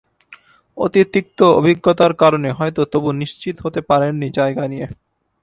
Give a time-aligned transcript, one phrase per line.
[0.77, 4.87] অতীত তিক্ত অভিজ্ঞতার কারণে হয়তো তবু নিশ্চিত হতে পারেননি জায়গা নিয়ে।